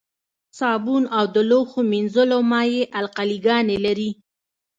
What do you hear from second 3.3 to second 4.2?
ګانې لري.